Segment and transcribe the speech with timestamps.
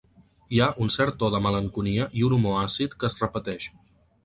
[0.53, 3.71] Hi ha un cert to de malenconia i un humor àcid que es repeteix.